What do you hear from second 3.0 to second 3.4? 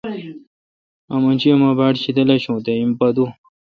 دوں